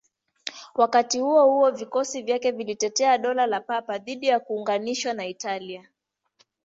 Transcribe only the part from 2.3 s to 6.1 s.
vilitetea Dola la Papa dhidi ya kuunganishwa na Italia.